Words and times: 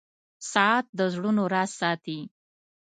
•ساعت 0.51 0.85
د 0.97 0.99
زړونو 1.13 1.43
راز 1.53 1.71
ساتي. 1.81 2.19